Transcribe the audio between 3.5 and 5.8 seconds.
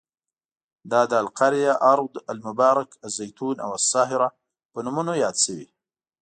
او الساهره په نومونو یاد شوی.